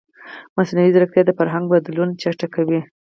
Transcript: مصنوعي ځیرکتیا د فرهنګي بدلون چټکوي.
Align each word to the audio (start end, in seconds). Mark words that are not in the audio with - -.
مصنوعي 0.55 0.89
ځیرکتیا 0.93 1.23
د 1.25 1.31
فرهنګي 1.39 1.71
بدلون 1.73 2.09
چټکوي. 2.21 2.81